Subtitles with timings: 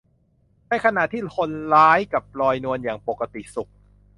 [0.69, 3.71] ในขณะที่คนร้ายกลับลอยนวลอย่างปกติสุข